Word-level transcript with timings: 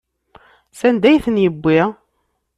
Sanda 0.79 1.07
ay 1.09 1.21
ten-yewwi? 1.25 1.79